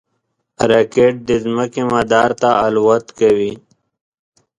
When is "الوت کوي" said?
2.65-3.53